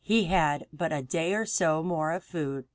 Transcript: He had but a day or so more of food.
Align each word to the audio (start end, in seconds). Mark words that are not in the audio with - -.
He 0.03 0.23
had 0.23 0.65
but 0.73 0.91
a 0.91 1.03
day 1.03 1.35
or 1.35 1.45
so 1.45 1.83
more 1.83 2.11
of 2.11 2.23
food. 2.23 2.65